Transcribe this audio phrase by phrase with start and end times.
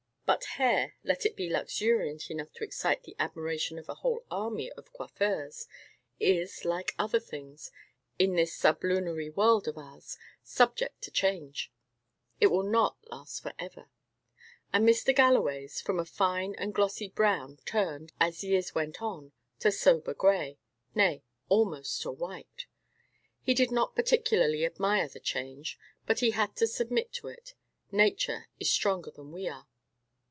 [0.27, 4.71] But hair, let it be luxuriant enough to excite the admiration of a whole army
[4.71, 5.67] of coiffeurs,
[6.21, 7.69] is, like other things
[8.17, 11.69] in this sublunary world of ours, subject to change;
[12.39, 13.89] it will not last for ever;
[14.71, 15.13] and Mr.
[15.13, 20.57] Galloway's, from a fine and glossy brown, turned, as years went on, to sober grey
[20.95, 22.67] nay, almost to white.
[23.43, 27.53] He did not particularly admire the change, but he had to submit to it.
[27.91, 29.67] Nature is stronger than we are.